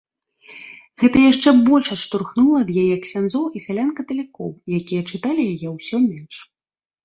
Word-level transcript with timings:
Гэта 1.03 1.17
яшчэ 1.31 1.49
больш 1.67 1.87
адштурхнула 1.97 2.57
ад 2.65 2.69
яе 2.85 2.95
ксяндзоў 3.05 3.45
і 3.53 3.63
сялян-каталікоў, 3.69 4.49
якія 4.81 5.01
чыталі 5.15 5.49
яе 5.55 5.69
ўсё 5.79 5.97
менш. 6.11 6.35